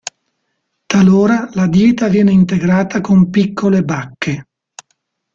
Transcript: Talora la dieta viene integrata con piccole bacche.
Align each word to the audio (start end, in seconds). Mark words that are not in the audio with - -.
Talora 0.91 1.47
la 1.53 1.67
dieta 1.67 2.07
viene 2.07 2.31
integrata 2.31 3.01
con 3.01 3.29
piccole 3.29 3.83
bacche. 3.83 4.47